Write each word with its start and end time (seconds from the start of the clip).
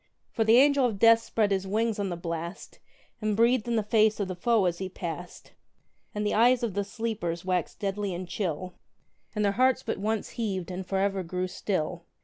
For 0.31 0.43
the 0.43 0.57
Angel 0.57 0.87
of 0.87 0.97
Death 0.97 1.21
spread 1.21 1.51
his 1.51 1.67
wings 1.67 1.99
on 1.99 2.09
the 2.09 2.17
blast, 2.17 2.79
And 3.21 3.37
breathed 3.37 3.67
in 3.67 3.75
the 3.75 3.83
face 3.83 4.19
of 4.19 4.27
the 4.27 4.35
foe 4.35 4.65
as 4.65 4.79
he 4.79 4.89
passed; 4.89 5.51
And 6.15 6.25
the 6.25 6.33
eyes 6.33 6.63
of 6.63 6.73
the 6.73 6.83
sleepers 6.83 7.45
waxed 7.45 7.79
deadly 7.79 8.11
and 8.15 8.27
chill, 8.27 8.73
And 9.35 9.45
their 9.45 9.51
hearts 9.51 9.83
but 9.83 9.99
once 9.99 10.29
heaved, 10.29 10.71
and 10.71 10.87
for 10.87 10.97
ever 10.97 11.21
grew 11.21 11.47
still! 11.47 12.05